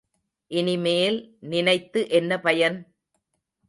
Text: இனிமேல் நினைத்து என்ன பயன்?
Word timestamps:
இனிமேல் 0.51 1.19
நினைத்து 1.49 2.09
என்ன 2.09 2.39
பயன்? 2.39 2.79